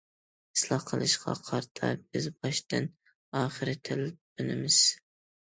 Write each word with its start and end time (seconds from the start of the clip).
ئىسلاھ 0.55 0.85
قىلىشقا 0.91 1.35
قارىتا، 1.49 1.91
بىز 2.15 2.31
باشتىن- 2.47 2.89
ئاخىر 3.43 3.73
تەلپۈنىمىز. 3.91 4.81